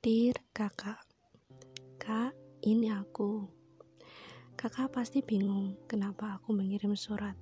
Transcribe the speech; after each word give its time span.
Dear 0.00 0.32
kakak, 0.56 1.04
kak 2.00 2.32
ini 2.64 2.88
aku. 2.88 3.44
Kakak 4.56 4.96
pasti 4.96 5.20
bingung 5.20 5.76
kenapa 5.84 6.40
aku 6.40 6.56
mengirim 6.56 6.96
surat. 6.96 7.36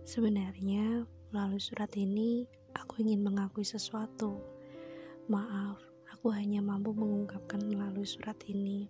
Sebenarnya 0.00 1.04
melalui 1.28 1.60
surat 1.60 1.92
ini 1.92 2.48
aku 2.72 3.04
ingin 3.04 3.20
mengakui 3.20 3.68
sesuatu. 3.68 4.40
Maaf, 5.28 5.76
aku 6.08 6.32
hanya 6.32 6.64
mampu 6.64 6.96
mengungkapkan 6.96 7.60
melalui 7.68 8.08
surat 8.08 8.40
ini. 8.48 8.88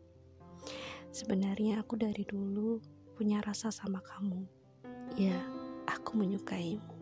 Sebenarnya 1.11 1.83
aku 1.83 1.99
dari 1.99 2.23
dulu 2.23 2.79
punya 3.19 3.43
rasa 3.43 3.75
sama 3.75 3.99
kamu. 4.07 4.47
Ya, 5.19 5.43
aku 5.91 6.15
menyukaimu. 6.15 6.95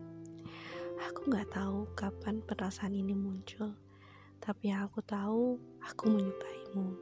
Aku 1.05 1.29
gak 1.29 1.53
tahu 1.53 1.85
kapan 1.93 2.41
perasaan 2.41 2.97
ini 2.97 3.13
muncul, 3.13 3.77
tapi 4.41 4.73
yang 4.73 4.89
aku 4.89 5.05
tahu, 5.05 5.61
aku 5.85 6.09
menyukaimu. 6.09 6.97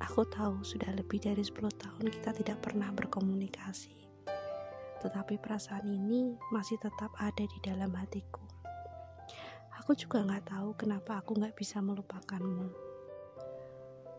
Aku 0.00 0.24
tahu 0.24 0.64
sudah 0.64 0.88
lebih 0.96 1.20
dari 1.20 1.44
10 1.44 1.52
tahun 1.76 2.08
kita 2.08 2.32
tidak 2.40 2.64
pernah 2.64 2.88
berkomunikasi, 2.88 4.08
tetapi 5.04 5.36
perasaan 5.36 5.84
ini 5.84 6.32
masih 6.48 6.80
tetap 6.80 7.12
ada 7.20 7.44
di 7.44 7.58
dalam 7.60 7.92
hatiku. 7.92 8.40
Aku 9.84 9.92
juga 9.92 10.24
gak 10.24 10.48
tahu 10.48 10.72
kenapa 10.80 11.20
aku 11.20 11.36
gak 11.36 11.52
bisa 11.52 11.84
melupakanmu. 11.84 12.72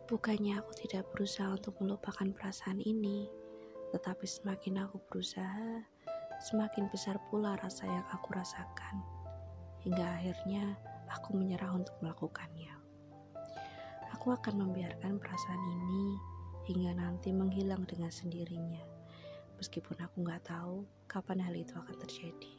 Bukannya 0.06 0.62
aku 0.62 0.74
tidak 0.78 1.10
berusaha 1.10 1.50
untuk 1.50 1.82
melupakan 1.82 2.30
perasaan 2.30 2.78
ini, 2.82 3.26
tetapi 3.90 4.26
semakin 4.30 4.86
aku 4.86 5.02
berusaha, 5.10 5.82
semakin 6.46 6.86
besar 6.94 7.18
pula 7.34 7.58
rasa 7.58 7.90
yang 7.90 8.06
aku 8.14 8.38
rasakan. 8.38 9.02
Hingga 9.82 10.06
akhirnya 10.20 10.78
aku 11.10 11.36
menyerah 11.36 11.74
untuk 11.74 11.98
melakukannya. 12.02 12.74
Aku 14.18 14.34
akan 14.36 14.68
membiarkan 14.68 15.18
perasaan 15.18 15.64
ini 15.64 16.18
hingga 16.70 16.94
nanti 16.94 17.34
menghilang 17.34 17.86
dengan 17.90 18.14
sendirinya. 18.14 18.84
Meskipun 19.58 19.98
aku 20.00 20.24
nggak 20.24 20.48
tahu 20.48 20.86
kapan 21.10 21.42
hal 21.44 21.56
itu 21.58 21.74
akan 21.76 21.96
terjadi. 21.98 22.54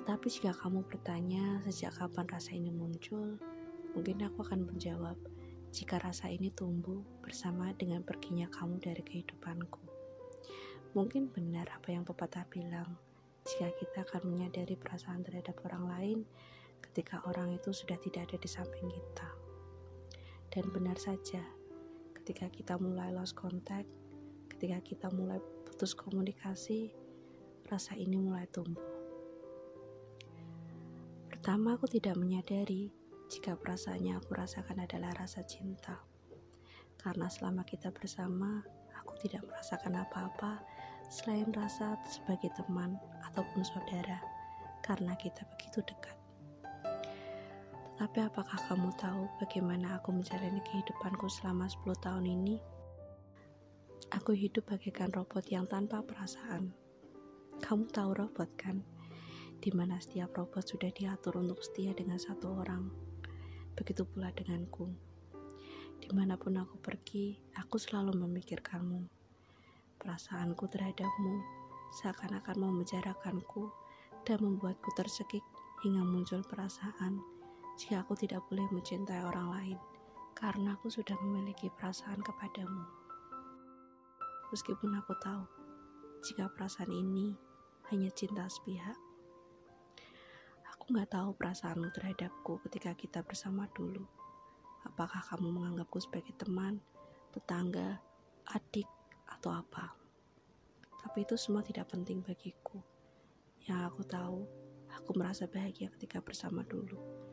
Tetapi 0.00 0.26
jika 0.26 0.52
kamu 0.56 0.84
bertanya 0.86 1.62
sejak 1.68 1.94
kapan 1.96 2.26
rasa 2.28 2.56
ini 2.56 2.72
muncul, 2.72 3.38
mungkin 3.94 4.24
aku 4.26 4.42
akan 4.42 4.66
menjawab 4.66 5.16
jika 5.70 6.02
rasa 6.02 6.26
ini 6.26 6.50
tumbuh 6.50 6.98
bersama 7.22 7.70
dengan 7.78 8.02
perginya 8.02 8.50
kamu 8.50 8.82
dari 8.82 9.02
kehidupanku. 9.06 9.78
Mungkin 10.98 11.30
benar 11.30 11.70
apa 11.70 11.94
yang 11.94 12.02
pepatah 12.02 12.42
bilang, 12.50 12.98
jika 13.46 13.70
kita 13.78 14.02
akan 14.02 14.34
menyadari 14.34 14.74
perasaan 14.74 15.22
terhadap 15.22 15.54
orang 15.62 15.84
lain 15.86 16.18
ketika 16.80 17.22
orang 17.28 17.54
itu 17.54 17.70
sudah 17.70 17.96
tidak 18.00 18.28
ada 18.30 18.36
di 18.40 18.48
samping 18.48 18.88
kita. 18.88 19.28
Dan 20.50 20.66
benar 20.74 20.98
saja, 20.98 21.40
ketika 22.16 22.50
kita 22.50 22.74
mulai 22.80 23.14
lost 23.14 23.38
contact, 23.38 23.86
ketika 24.50 24.82
kita 24.82 25.06
mulai 25.14 25.38
putus 25.64 25.94
komunikasi, 25.94 26.90
rasa 27.70 27.94
ini 27.94 28.18
mulai 28.18 28.50
tumbuh. 28.50 28.82
Pertama, 31.30 31.78
aku 31.78 31.88
tidak 31.88 32.20
menyadari 32.20 32.92
jika 33.30 33.56
perasaannya 33.56 34.18
aku 34.18 34.36
rasakan 34.36 34.84
adalah 34.84 35.14
rasa 35.16 35.46
cinta. 35.46 36.02
Karena 37.00 37.30
selama 37.32 37.64
kita 37.64 37.88
bersama, 37.88 38.60
aku 38.92 39.16
tidak 39.24 39.46
merasakan 39.48 40.04
apa-apa 40.04 40.60
selain 41.08 41.48
rasa 41.54 41.96
sebagai 42.04 42.52
teman 42.52 43.00
ataupun 43.32 43.64
saudara 43.64 44.20
karena 44.84 45.16
kita 45.16 45.48
begitu 45.56 45.80
dekat. 45.86 46.19
Tetapi 48.00 48.32
apakah 48.32 48.56
kamu 48.64 48.96
tahu 48.96 49.28
bagaimana 49.44 50.00
aku 50.00 50.08
menjalani 50.08 50.64
kehidupanku 50.64 51.28
selama 51.28 51.68
10 51.68 52.00
tahun 52.00 52.32
ini? 52.32 52.56
Aku 54.16 54.32
hidup 54.32 54.72
bagaikan 54.72 55.12
robot 55.12 55.44
yang 55.52 55.68
tanpa 55.68 56.00
perasaan. 56.00 56.72
Kamu 57.60 57.92
tahu 57.92 58.16
robot 58.16 58.56
kan? 58.56 58.80
Di 59.60 59.68
mana 59.76 60.00
setiap 60.00 60.32
robot 60.32 60.64
sudah 60.64 60.88
diatur 60.96 61.44
untuk 61.44 61.60
setia 61.60 61.92
dengan 61.92 62.16
satu 62.16 62.64
orang. 62.64 62.88
Begitu 63.76 64.08
pula 64.08 64.32
denganku. 64.32 64.88
Di 66.00 66.08
mana 66.16 66.40
pun 66.40 66.56
aku 66.56 66.80
pergi, 66.80 67.36
aku 67.60 67.76
selalu 67.76 68.16
memikirkanmu. 68.16 69.12
Perasaanku 70.00 70.64
terhadapmu 70.72 71.36
seakan-akan 72.00 72.64
memenjarakanku 72.64 73.68
dan 74.24 74.40
membuatku 74.40 74.88
tersekik 74.96 75.44
hingga 75.84 76.00
muncul 76.00 76.40
perasaan 76.48 77.39
jika 77.80 78.04
aku 78.04 78.12
tidak 78.12 78.44
boleh 78.52 78.68
mencintai 78.76 79.24
orang 79.24 79.48
lain 79.56 79.78
karena 80.36 80.76
aku 80.76 80.92
sudah 80.92 81.16
memiliki 81.24 81.72
perasaan 81.72 82.20
kepadamu. 82.20 82.84
Meskipun 84.52 85.00
aku 85.00 85.16
tahu 85.16 85.48
jika 86.20 86.52
perasaan 86.52 86.92
ini 86.92 87.32
hanya 87.88 88.12
cinta 88.12 88.44
sepihak. 88.52 89.00
Aku 90.76 90.92
gak 90.92 91.08
tahu 91.08 91.32
perasaanmu 91.32 91.88
terhadapku 91.96 92.60
ketika 92.68 92.92
kita 92.92 93.24
bersama 93.24 93.64
dulu. 93.72 94.04
Apakah 94.84 95.24
kamu 95.32 95.48
menganggapku 95.48 96.04
sebagai 96.04 96.36
teman, 96.36 96.84
tetangga, 97.32 97.96
adik, 98.52 98.88
atau 99.24 99.56
apa. 99.56 99.96
Tapi 101.00 101.24
itu 101.24 101.32
semua 101.40 101.64
tidak 101.64 101.88
penting 101.88 102.20
bagiku. 102.20 102.76
Yang 103.64 103.80
aku 103.88 104.02
tahu, 104.04 104.38
aku 104.92 105.10
merasa 105.16 105.48
bahagia 105.48 105.88
ketika 105.96 106.20
bersama 106.20 106.60
dulu. 106.68 107.29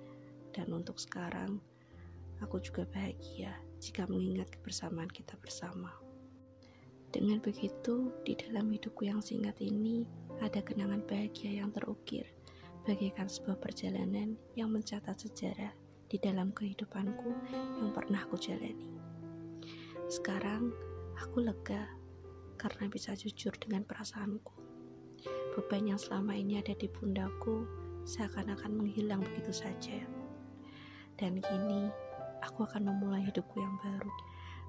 Dan 0.57 0.73
untuk 0.73 0.97
sekarang, 0.97 1.61
aku 2.41 2.57
juga 2.57 2.89
bahagia 2.89 3.53
jika 3.77 4.09
mengingat 4.09 4.49
kebersamaan 4.57 5.05
kita 5.13 5.37
bersama. 5.37 5.93
Dengan 7.13 7.37
begitu, 7.37 8.09
di 8.25 8.33
dalam 8.33 8.73
hidupku 8.73 9.05
yang 9.05 9.21
singkat 9.21 9.61
ini, 9.61 10.09
ada 10.41 10.57
kenangan 10.65 11.05
bahagia 11.05 11.61
yang 11.61 11.69
terukir, 11.69 12.25
bagaikan 12.89 13.29
sebuah 13.29 13.61
perjalanan 13.61 14.33
yang 14.57 14.73
mencatat 14.73 15.29
sejarah 15.29 15.77
di 16.09 16.17
dalam 16.17 16.49
kehidupanku 16.49 17.31
yang 17.77 17.93
pernah 17.93 18.25
aku 18.25 18.41
jalani. 18.41 18.97
Sekarang 20.09 20.73
aku 21.21 21.45
lega 21.45 21.85
karena 22.57 22.89
bisa 22.89 23.13
jujur 23.13 23.53
dengan 23.61 23.85
perasaanku. 23.85 24.57
Beban 25.53 25.93
yang 25.93 26.01
selama 26.01 26.33
ini 26.33 26.57
ada 26.57 26.73
di 26.73 26.89
pundakku 26.89 27.65
seakan-akan 28.09 28.71
menghilang 28.71 29.21
begitu 29.21 29.53
saja. 29.53 29.99
Dan 31.17 31.41
kini 31.41 31.89
aku 32.45 32.63
akan 32.69 32.93
memulai 32.93 33.25
hidupku 33.25 33.57
yang 33.57 33.75
baru. 33.81 34.13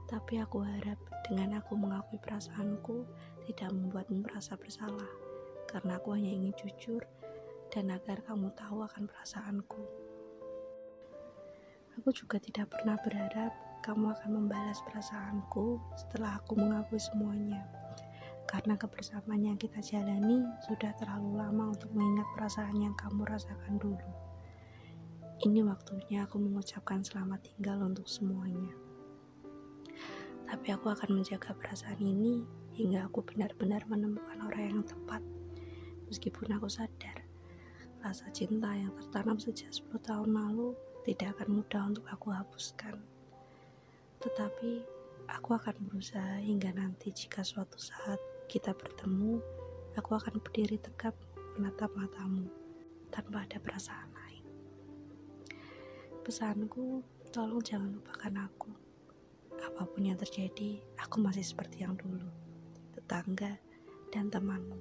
Tapi 0.09 0.41
aku 0.41 0.65
harap 0.65 0.97
dengan 1.29 1.61
aku 1.61 1.77
mengakui 1.77 2.17
perasaanku 2.17 3.05
tidak 3.45 3.69
membuatmu 3.77 4.25
merasa 4.25 4.57
bersalah. 4.57 5.09
Karena 5.69 6.01
aku 6.01 6.17
hanya 6.17 6.33
ingin 6.33 6.57
jujur 6.57 7.05
dan 7.69 7.93
agar 7.93 8.25
kamu 8.25 8.49
tahu 8.57 8.81
akan 8.81 9.05
perasaanku. 9.05 9.83
Aku 12.01 12.09
juga 12.17 12.41
tidak 12.41 12.73
pernah 12.73 12.97
berharap 13.05 13.53
kamu 13.85 14.17
akan 14.17 14.31
membalas 14.33 14.81
perasaanku 14.87 15.77
setelah 15.97 16.41
aku 16.41 16.57
mengakui 16.57 16.99
semuanya. 16.99 17.63
Karena 18.49 18.81
kebersamaan 18.81 19.45
yang 19.45 19.61
kita 19.61 19.85
jalani 19.85 20.41
sudah 20.65 20.97
terlalu 20.97 21.37
lama 21.37 21.77
untuk 21.77 21.93
mengingat 21.93 22.25
perasaan 22.33 22.81
yang 22.81 22.97
kamu 22.97 23.29
rasakan 23.29 23.77
dulu. 23.77 24.28
Ini 25.39 25.63
waktunya 25.63 26.27
aku 26.27 26.43
mengucapkan 26.43 26.99
selamat 27.07 27.47
tinggal 27.47 27.79
untuk 27.87 28.11
semuanya. 28.11 28.75
Tapi 30.51 30.67
aku 30.75 30.91
akan 30.91 31.23
menjaga 31.23 31.55
perasaan 31.55 32.03
ini 32.03 32.43
hingga 32.75 33.07
aku 33.07 33.23
benar-benar 33.23 33.87
menemukan 33.87 34.35
orang 34.43 34.75
yang 34.75 34.83
tepat. 34.83 35.23
Meskipun 36.11 36.59
aku 36.59 36.67
sadar, 36.67 37.23
rasa 38.03 38.27
cinta 38.35 38.67
yang 38.75 38.91
tertanam 38.99 39.39
sejak 39.39 39.71
10 39.71 40.03
tahun 40.03 40.35
lalu 40.35 40.75
tidak 41.07 41.39
akan 41.39 41.63
mudah 41.63 41.83
untuk 41.87 42.03
aku 42.11 42.35
hapuskan. 42.35 42.99
Tetapi 44.19 44.83
aku 45.31 45.55
akan 45.55 45.79
berusaha 45.87 46.43
hingga 46.43 46.75
nanti 46.75 47.15
jika 47.15 47.47
suatu 47.47 47.79
saat 47.79 48.19
kita 48.51 48.75
bertemu, 48.75 49.39
aku 49.95 50.19
akan 50.19 50.43
berdiri 50.43 50.83
tegap 50.83 51.15
menatap 51.55 51.95
matamu 51.95 52.51
tanpa 53.15 53.47
ada 53.47 53.63
perasaan 53.63 54.11
lain. 54.19 54.28
Pesanku, 56.29 57.01
tolong 57.33 57.65
jangan 57.65 57.89
lupakan 57.89 58.45
aku. 58.45 58.69
Apa 59.65 59.89
pun 59.89 60.05
yang 60.05 60.21
terjadi, 60.21 60.77
aku 61.01 61.25
masih 61.25 61.41
seperti 61.41 61.81
yang 61.81 61.97
dulu, 61.97 62.29
tetangga 62.93 63.57
dan 64.13 64.29
temanmu. 64.29 64.77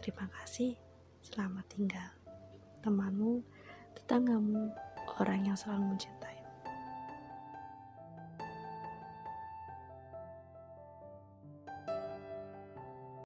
Terima 0.00 0.24
kasih, 0.32 0.72
selamat 1.20 1.60
tinggal. 1.68 2.08
Temanmu, 2.80 3.44
tetanggamu, 4.00 4.72
orang 5.20 5.44
yang 5.44 5.60
selalu 5.60 5.92
mencintai 5.92 6.25